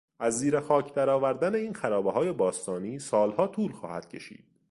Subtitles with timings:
[0.19, 4.45] از زیر خاک درآوردن این خرابههای باستانی سالها طول خواهد کشید.